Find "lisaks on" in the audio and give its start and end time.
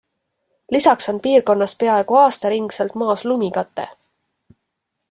0.75-1.19